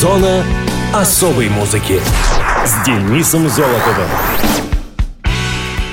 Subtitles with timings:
[0.00, 0.42] Зона
[0.94, 2.00] особой музыки
[2.64, 4.08] с Денисом Золотовым.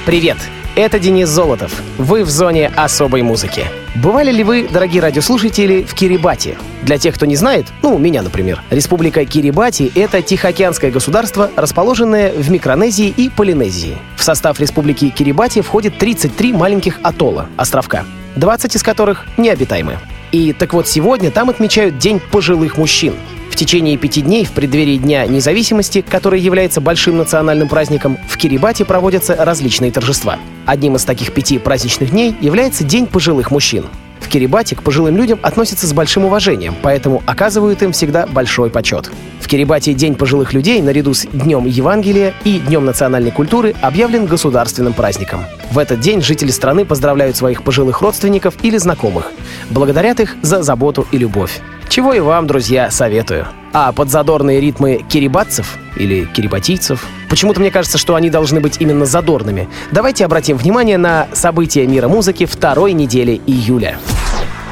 [0.05, 0.37] Привет!
[0.77, 1.73] Это Денис Золотов.
[1.97, 3.65] Вы в зоне особой музыки.
[3.95, 6.57] Бывали ли вы, дорогие радиослушатели, в Кирибати?
[6.83, 12.49] Для тех, кто не знает, ну, меня, например, Республика Кирибати— это тихоокеанское государство, расположенное в
[12.49, 13.97] Микронезии и Полинезии.
[14.15, 18.05] В состав Республики Кирибати входит 33 маленьких атолла, островка,
[18.37, 19.99] 20 из которых необитаемы.
[20.31, 23.13] И так вот сегодня там отмечают День пожилых мужчин.
[23.49, 28.83] В течение пяти дней в преддверии Дня независимости, который является большим национальным праздником, в Кирибати
[28.83, 30.37] проводятся различные торжества.
[30.65, 33.85] Одним из таких пяти праздничных дней является День пожилых мужчин.
[34.19, 39.09] В Кирибати к пожилым людям относятся с большим уважением, поэтому оказывают им всегда большой почет.
[39.47, 45.45] В День пожилых людей наряду с Днем Евангелия и Днем национальной культуры объявлен государственным праздником.
[45.71, 49.31] В этот день жители страны поздравляют своих пожилых родственников или знакомых,
[49.69, 51.61] благодарят их за заботу и любовь.
[51.87, 53.47] Чего и вам, друзья, советую.
[53.71, 59.05] А под задорные ритмы кирибатцев или кирибатийцев, почему-то мне кажется, что они должны быть именно
[59.05, 59.69] задорными.
[59.91, 63.97] Давайте обратим внимание на события мира музыки второй недели июля.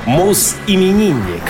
[0.06, 1.42] Мус-именинник.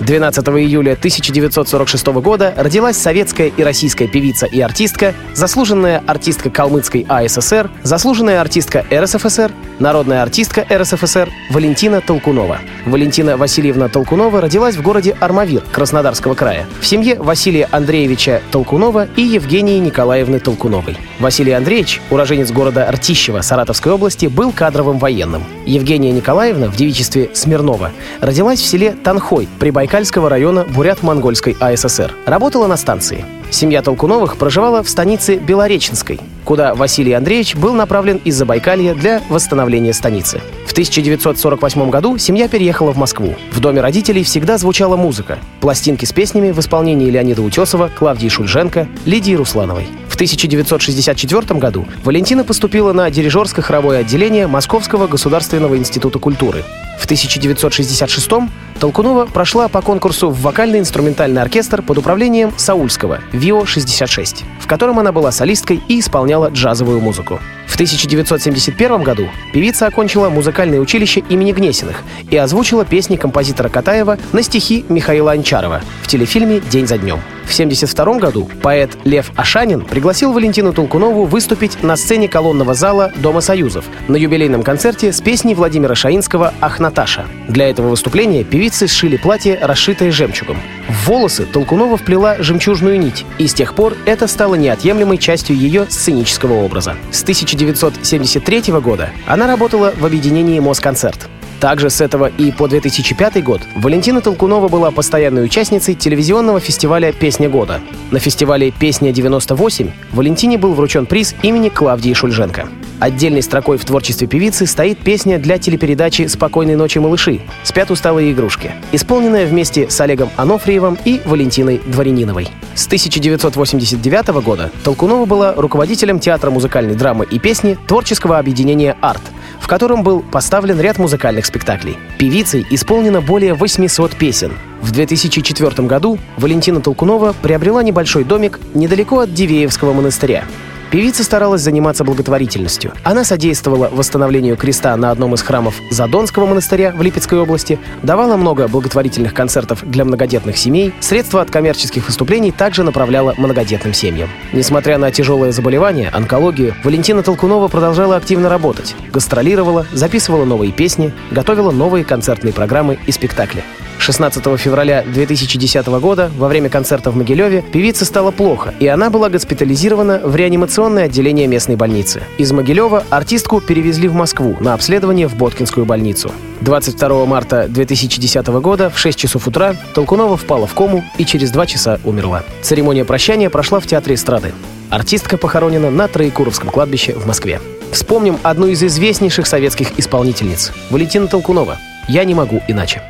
[0.00, 7.70] 12 июля 1946 года родилась советская и российская певица и артистка, заслуженная артистка Калмыцкой АССР,
[7.82, 12.58] заслуженная артистка РСФСР, народная артистка РСФСР Валентина Толкунова.
[12.86, 19.22] Валентина Васильевна Толкунова родилась в городе Армавир Краснодарского края в семье Василия Андреевича Толкунова и
[19.22, 20.96] Евгении Николаевны Толкуновой.
[21.18, 25.44] Василий Андреевич, уроженец города Ртищево Саратовской области, был кадровым военным.
[25.66, 32.14] Евгения Николаевна в девичестве Смирнова родилась в селе Танхой Прибайкальского района Бурят-Монгольской АССР.
[32.26, 33.24] Работала на станции.
[33.50, 39.92] Семья Толкуновых проживала в станице Белореченской, куда Василий Андреевич был направлен из Забайкалья для восстановления
[39.92, 40.40] станицы.
[40.66, 43.34] В 1948 году семья переехала в Москву.
[43.50, 45.38] В доме родителей всегда звучала музыка.
[45.60, 49.88] Пластинки с песнями в исполнении Леонида Утесова, Клавдии Шульженко, Лидии Руслановой.
[50.08, 56.62] В 1964 году Валентина поступила на дирижерско-хоровое отделение Московского государственного института культуры.
[57.00, 58.30] В 1966
[58.78, 65.32] Толкунова прошла по конкурсу в вокально-инструментальный оркестр под управлением Саульского ВИО-66, в котором она была
[65.32, 67.40] солисткой и исполняла джазовую музыку.
[67.66, 74.42] В 1971 году певица окончила музыкальное училище имени Гнесиных и озвучила песни композитора Катаева на
[74.42, 77.20] стихи Михаила Анчарова в телефильме «День за днем».
[77.50, 83.40] В 1972 году поэт Лев Ашанин пригласил Валентину Толкунову выступить на сцене колонного зала Дома
[83.40, 87.26] Союзов на юбилейном концерте с песней Владимира Шаинского «Ах, Наташа».
[87.48, 90.58] Для этого выступления певицы сшили платье, расшитое жемчугом.
[90.88, 95.86] В волосы Толкунова вплела жемчужную нить, и с тех пор это стало неотъемлемой частью ее
[95.88, 96.94] сценического образа.
[97.10, 101.28] С 1973 года она работала в объединении «Москонцерт».
[101.60, 107.50] Также с этого и по 2005 год Валентина Толкунова была постоянной участницей телевизионного фестиваля «Песня
[107.50, 107.80] года».
[108.10, 112.68] На фестивале «Песня-98» Валентине был вручен приз имени Клавдии Шульженко.
[112.98, 118.72] Отдельной строкой в творчестве певицы стоит песня для телепередачи «Спокойной ночи, малыши» «Спят усталые игрушки»,
[118.92, 122.48] исполненная вместе с Олегом Анофриевым и Валентиной Дворяниновой.
[122.74, 129.22] С 1989 года Толкунова была руководителем театра музыкальной драмы и песни творческого объединения «Арт»,
[129.60, 131.96] в котором был поставлен ряд музыкальных спектаклей.
[132.18, 134.52] Певицей исполнено более 800 песен.
[134.80, 140.44] В 2004 году Валентина Толкунова приобрела небольшой домик недалеко от Дивеевского монастыря.
[140.90, 142.92] Певица старалась заниматься благотворительностью.
[143.04, 148.66] Она содействовала восстановлению креста на одном из храмов Задонского монастыря в Липецкой области, давала много
[148.66, 154.28] благотворительных концертов для многодетных семей, средства от коммерческих выступлений также направляла многодетным семьям.
[154.52, 161.70] Несмотря на тяжелое заболевание, онкологию, Валентина Толкунова продолжала активно работать, гастролировала, записывала новые песни, готовила
[161.70, 163.62] новые концертные программы и спектакли.
[164.00, 169.28] 16 февраля 2010 года во время концерта в Могилеве певице стало плохо, и она была
[169.28, 172.22] госпитализирована в реанимационное отделение местной больницы.
[172.38, 176.32] Из Могилева артистку перевезли в Москву на обследование в Боткинскую больницу.
[176.62, 181.66] 22 марта 2010 года в 6 часов утра Толкунова впала в кому и через 2
[181.66, 182.42] часа умерла.
[182.62, 184.52] Церемония прощания прошла в Театре эстрады.
[184.90, 187.60] Артистка похоронена на Троекуровском кладбище в Москве.
[187.92, 191.78] Вспомним одну из известнейших советских исполнительниц– Валентина Толкунова.
[192.08, 193.02] «Я не могу иначе».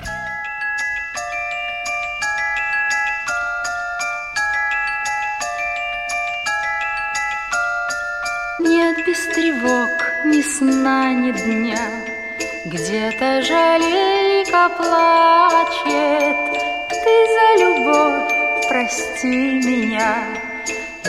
[19.70, 20.24] Меня,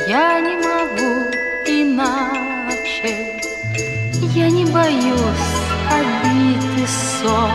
[0.08, 1.32] Я не могу
[1.66, 3.40] иначе.
[4.34, 5.52] Я не боюсь
[5.90, 7.52] обид и ссор,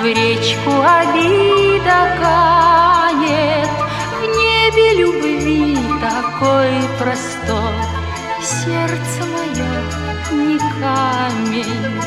[0.00, 3.70] В речку обида канет,
[4.20, 5.04] В небе
[6.98, 7.72] простор,
[8.42, 9.72] сердце мое
[10.32, 12.02] не камень.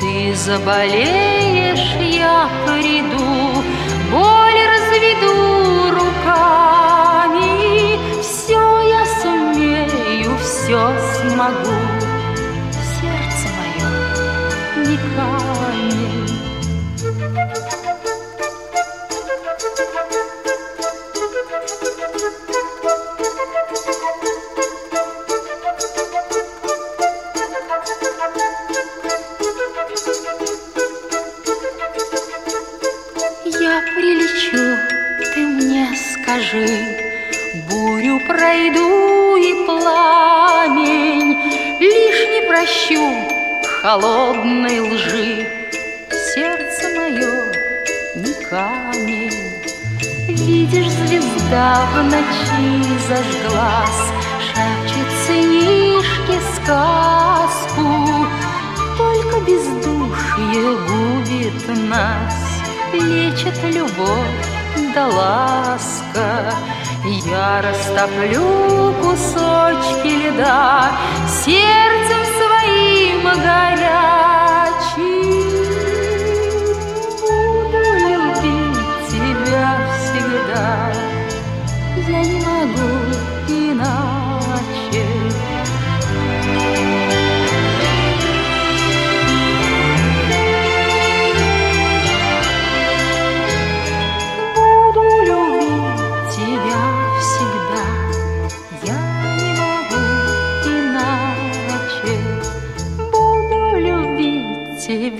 [0.00, 3.62] Ты заболеешь, я приду,
[4.10, 7.03] боль разведу руками.
[10.64, 11.93] Все смогу,
[60.36, 64.54] бездушье губит нас, Лечит любовь
[64.94, 66.52] да ласка.
[67.04, 70.92] Я растоплю кусочки льда
[71.28, 74.23] Сердцем своим горячим.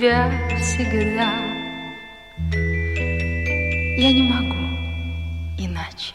[0.05, 0.31] Тебя
[0.61, 1.33] всегда,
[3.97, 4.55] я не могу
[5.57, 6.13] иначе.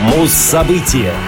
[0.00, 1.27] Муз-события.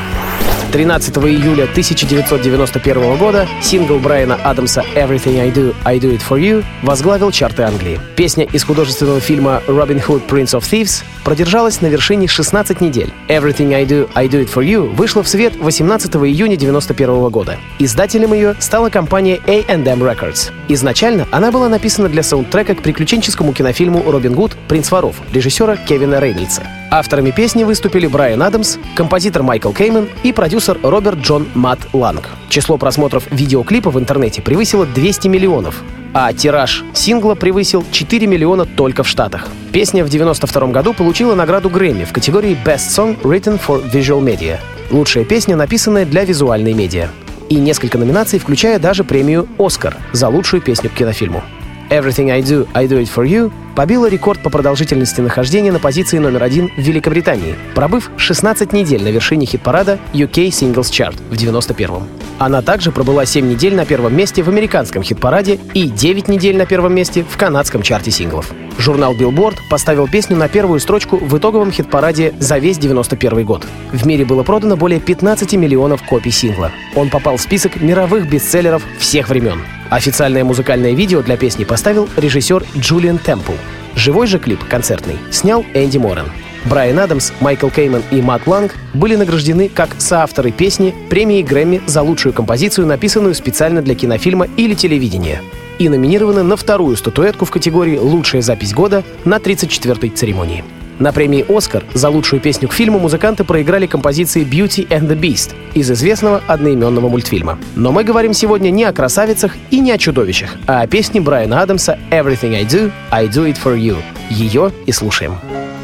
[0.70, 6.64] 13 июля 1991 года сингл Брайана Адамса «Everything I Do, I Do It For You»
[6.82, 7.99] возглавил чарты Англии.
[8.14, 13.12] Песня из художественного фильма «Робин Худ Prince of Thieves» продержалась на вершине 16 недель.
[13.28, 17.56] «Everything I Do, I Do It For You» вышла в свет 18 июня 1991 года.
[17.81, 20.52] Издателем ее стала компания A&M Records.
[20.69, 24.52] Изначально она была написана для саундтрека к приключенческому кинофильму «Робин Гуд.
[24.69, 26.62] Принц воров» режиссера Кевина Рейнольдса.
[26.92, 32.28] Авторами песни выступили Брайан Адамс, композитор Майкл Кеймен и продюсер Роберт Джон Матт Ланг.
[32.48, 39.04] Число просмотров видеоклипа в интернете превысило 200 миллионов, а тираж сингла превысил 4 миллиона только
[39.04, 39.46] в Штатах.
[39.70, 44.58] Песня в 1992 году получила награду Грэмми в категории Best Song Written for Visual Media.
[44.90, 47.06] Лучшая песня, написанная для визуальной медиа.
[47.48, 51.44] И несколько номинаций, включая даже премию «Оскар» за лучшую песню к кинофильму.
[51.90, 56.19] Everything I Do, I Do It For You побила рекорд по продолжительности нахождения на позиции
[56.19, 62.06] номер один в Великобритании, пробыв 16 недель на вершине хит-парада UK Singles Chart в 91-м.
[62.38, 66.64] Она также пробыла 7 недель на первом месте в американском хит-параде и 9 недель на
[66.64, 68.52] первом месте в канадском чарте синглов.
[68.78, 73.66] Журнал Billboard поставил песню на первую строчку в итоговом хит-параде за весь 91 год.
[73.92, 76.70] В мире было продано более 15 миллионов копий сингла.
[76.94, 79.61] Он попал в список мировых бестселлеров всех времен.
[79.90, 83.52] Официальное музыкальное видео для песни поставил режиссер Джулиан Темпл.
[83.97, 86.26] Живой же клип, концертный, снял Энди Моррен.
[86.66, 92.02] Брайан Адамс, Майкл Кейман и Мат Ланг были награждены как соавторы песни премии Грэмми за
[92.02, 95.42] лучшую композицию, написанную специально для кинофильма или телевидения,
[95.78, 100.62] и номинированы на вторую статуэтку в категории «Лучшая запись года» на 34-й церемонии.
[101.00, 105.54] На премии «Оскар» за лучшую песню к фильму музыканты проиграли композиции «Beauty and the Beast»
[105.73, 107.59] из известного одноименного мультфильма.
[107.75, 111.62] Но мы говорим сегодня не о красавицах и не о чудовищах, а о песне Брайана
[111.62, 113.97] Адамса «Everything I Do, I Do It For You».
[114.28, 115.38] Ее и слушаем.
[115.50, 115.79] Look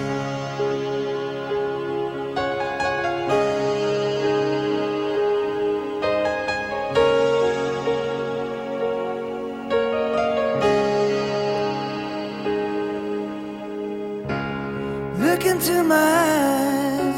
[16.07, 17.16] eyes,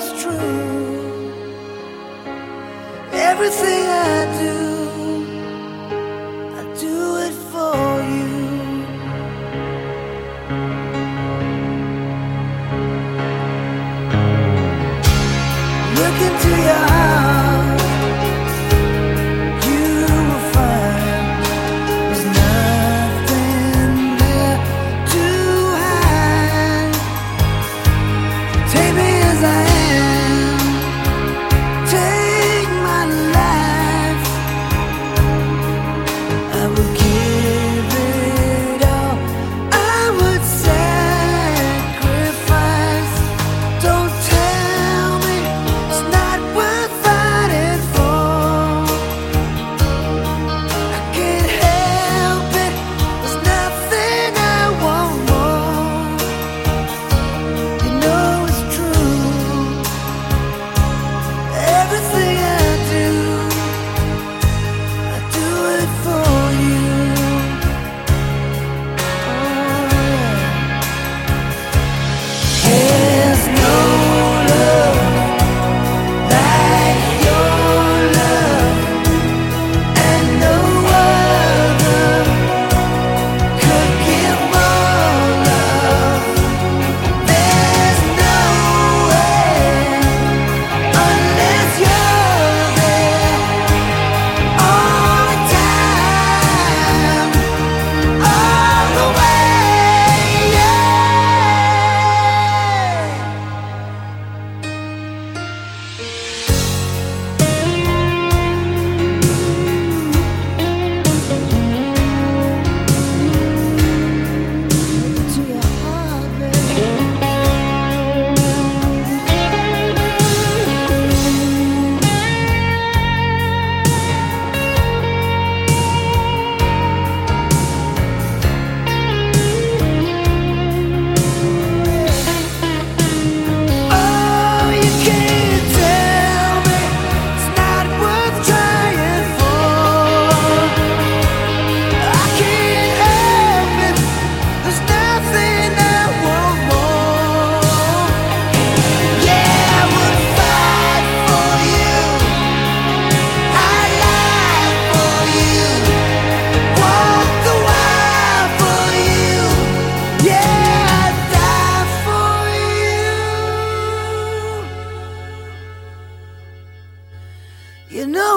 [0.00, 1.34] it's true.
[3.12, 4.69] Everything I do,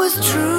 [0.03, 0.52] was true.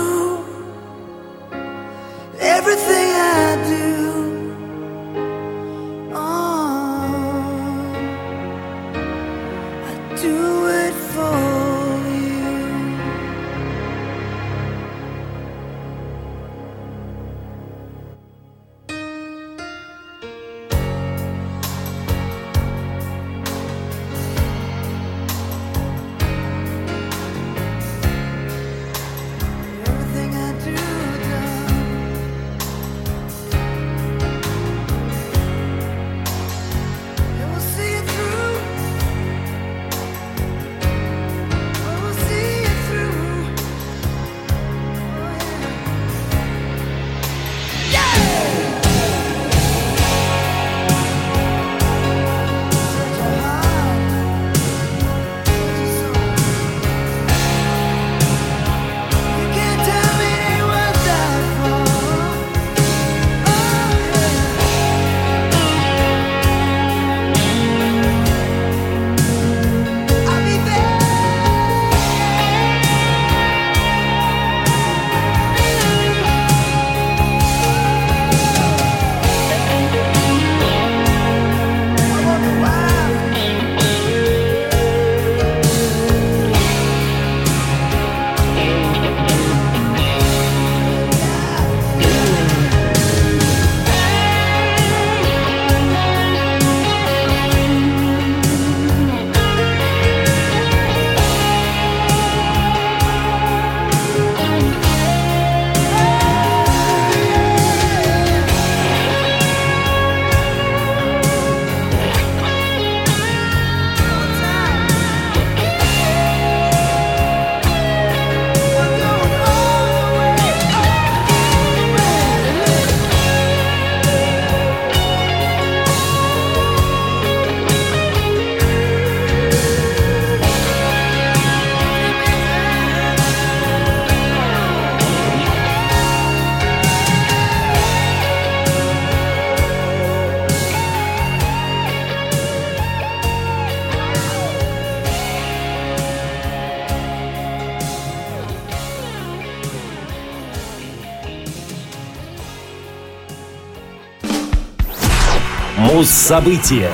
[156.24, 156.90] Муз-события.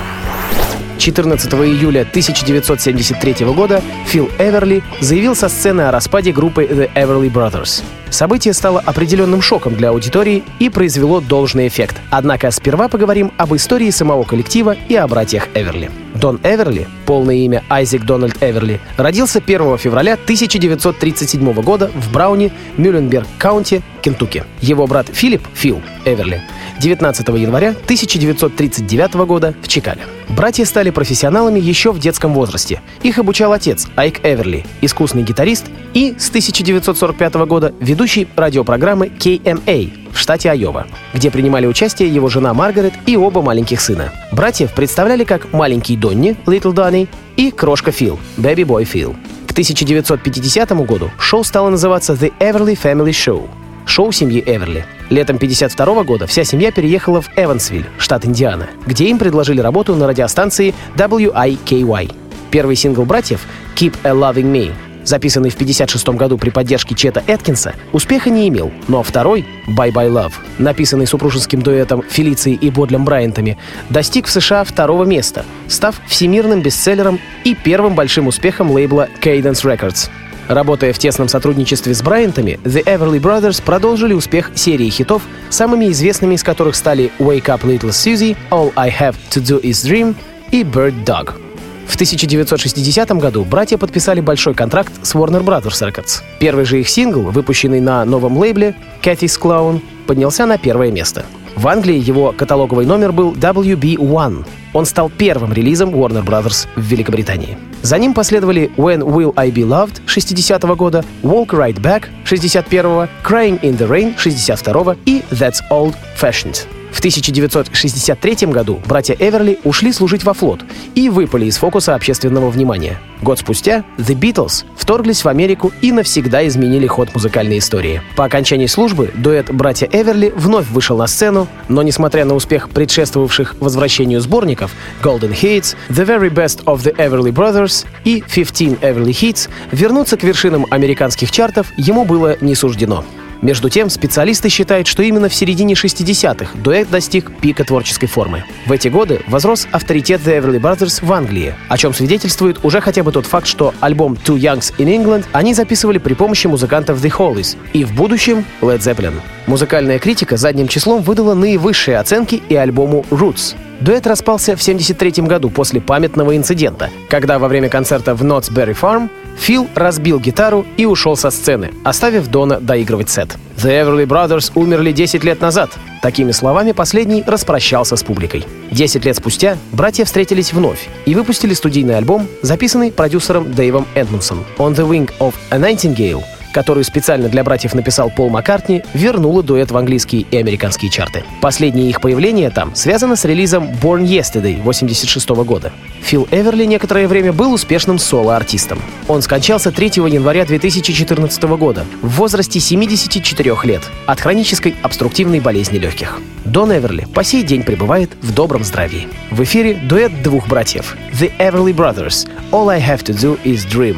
[0.98, 7.84] 14 июля 1973 года Фил Эверли заявил со сцены о распаде группы The Everly Brothers.
[8.10, 12.00] Событие стало определенным шоком для аудитории и произвело должный эффект.
[12.10, 15.92] Однако сперва поговорим об истории самого коллектива и о братьях Эверли.
[16.20, 23.26] Дон Эверли, полное имя Айзек Дональд Эверли, родился 1 февраля 1937 года в Брауне, Мюлленберг
[23.38, 24.44] Каунти, Кентукки.
[24.60, 26.42] Его брат Филипп, Фил Эверли,
[26.78, 30.02] 19 января 1939 года в Чикаго.
[30.28, 32.82] Братья стали профессионалами еще в детском возрасте.
[33.02, 40.18] Их обучал отец Айк Эверли, искусный гитарист и с 1945 года ведущий радиопрограммы KMA в
[40.18, 44.12] штате Айова, где принимали участие его жена Маргарет и оба маленьких сына.
[44.32, 49.16] Братьев представляли как маленький Донни, Little Donny, и крошка Фил, Baby Boy Phil.
[49.46, 53.48] К 1950 году шоу стало называться The Everly Family Show—
[53.90, 54.86] шоу семьи Эверли.
[55.10, 60.06] Летом 52 года вся семья переехала в Эвансвиль, штат Индиана, где им предложили работу на
[60.06, 62.14] радиостанции WIKY.
[62.50, 63.40] Первый сингл братьев
[63.76, 64.72] «Keep a Loving Me»
[65.04, 70.10] записанный в 56 году при поддержке Чета Эткинса, успеха не имел, но второй «Bye Bye
[70.10, 76.62] Love», написанный супружеским дуэтом Фелиции и Бодлем Брайантами, достиг в США второго места, став всемирным
[76.62, 80.10] бестселлером и первым большим успехом лейбла Cadence Records.
[80.48, 86.34] Работая в тесном сотрудничестве с Брайантами, The Everly Brothers продолжили успех серии хитов, самыми известными
[86.34, 90.16] из которых стали «Wake Up Little Susie», «All I Have to Do Is Dream»
[90.50, 91.49] и «Bird Dog».
[91.90, 96.22] В 1960 году братья подписали большой контракт с Warner Brothers Records.
[96.38, 101.26] Первый же их сингл, выпущенный на новом лейбле Cathy's Clown, поднялся на первое место.
[101.56, 104.46] В Англии его каталоговый номер был WB1.
[104.72, 107.58] Он стал первым релизом Warner Brothers в Великобритании.
[107.82, 113.60] За ним последовали When Will I Be Loved 60 года, Walk Right Back 61 Crying
[113.62, 116.79] in the Rain 62 и That's Old Fashioned.
[116.92, 120.60] В 1963 году братья Эверли ушли служить во флот
[120.94, 123.00] и выпали из фокуса общественного внимания.
[123.22, 128.00] Год спустя The Beatles вторглись в Америку и навсегда изменили ход музыкальной истории.
[128.16, 133.56] По окончании службы дуэт «Братья Эверли» вновь вышел на сцену, но несмотря на успех предшествовавших
[133.60, 134.72] возвращению сборников
[135.02, 140.22] Golden Hits, The Very Best of the Everly Brothers и 15 Everly Hits, вернуться к
[140.22, 143.04] вершинам американских чартов ему было не суждено.
[143.42, 148.44] Между тем, специалисты считают, что именно в середине 60-х дуэт достиг пика творческой формы.
[148.66, 153.02] В эти годы возрос авторитет The Everly Brothers в Англии, о чем свидетельствует уже хотя
[153.02, 157.10] бы тот факт, что альбом Two Youngs in England они записывали при помощи музыкантов The
[157.10, 159.14] Hollies и в будущем Led Zeppelin.
[159.46, 163.56] Музыкальная критика задним числом выдала наивысшие оценки и альбому Roots.
[163.80, 169.08] Дуэт распался в 1973 году после памятного инцидента, когда во время концерта в Berry Farm
[169.38, 173.38] Фил разбил гитару и ушел со сцены, оставив Дона доигрывать сет.
[173.56, 175.70] The Everly Brothers умерли 10 лет назад.
[176.02, 178.44] Такими словами последний распрощался с публикой.
[178.70, 184.74] 10 лет спустя братья встретились вновь и выпустили студийный альбом, записанный продюсером Дэйвом Эдмонсом «On
[184.74, 189.76] the Wing of a Nightingale», которую специально для братьев написал Пол Маккартни, вернула дуэт в
[189.76, 191.24] английские и американские чарты.
[191.40, 195.72] Последнее их появление там связано с релизом Born Yesterday 86 года.
[196.02, 198.80] Фил Эверли некоторое время был успешным соло-артистом.
[199.08, 206.18] Он скончался 3 января 2014 года в возрасте 74 лет от хронической обструктивной болезни легких.
[206.44, 209.08] Дон Эверли по сей день пребывает в добром здравии.
[209.30, 213.96] В эфире дуэт двух братьев The Everly Brothers All I Have to Do Is Dream.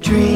[0.00, 0.35] Dream,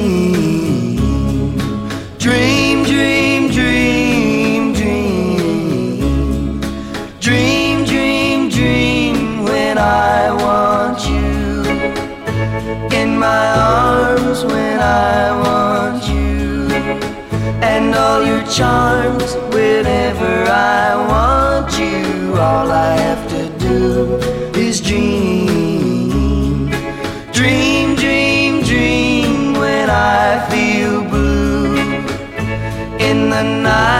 [33.43, 34.00] night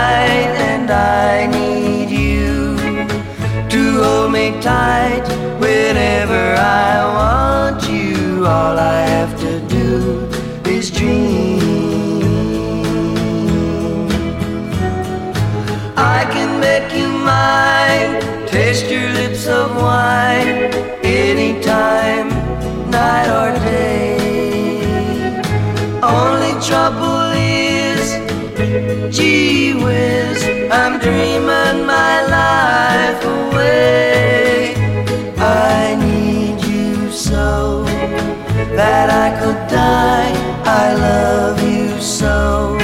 [38.77, 40.33] that I could die.
[40.65, 42.77] I love you so,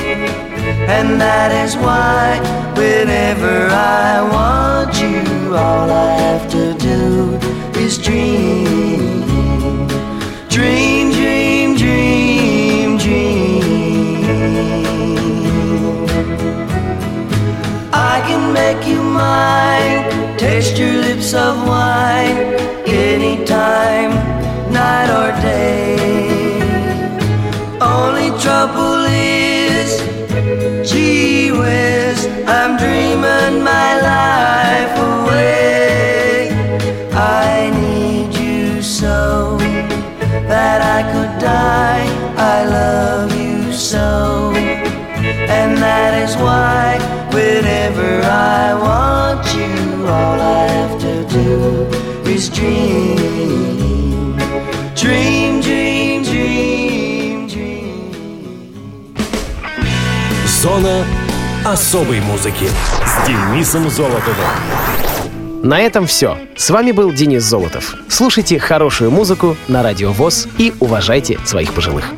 [0.97, 2.41] and that is why
[2.75, 7.39] whenever I want you, all I have to do
[7.79, 9.23] is dream,
[10.49, 13.37] dream, dream, dream, dream.
[17.93, 22.16] I can make you mine, taste your lips of wine
[45.67, 46.97] And that is why,
[47.33, 51.89] whenever I want you, all I have to do
[52.25, 54.37] is dream.
[54.95, 58.15] Dream, dream, dream, dream.
[60.63, 61.05] Зона
[61.65, 62.69] особой музыки
[63.05, 64.47] с Денисом Золотовым.
[65.65, 66.39] На этом все.
[66.57, 67.97] С вами был Денис Золотов.
[68.09, 72.13] Слушайте хорошую музыку на Радио ВОЗ и уважайте своих пожилых.